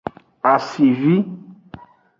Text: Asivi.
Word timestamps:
Asivi. 0.51 1.15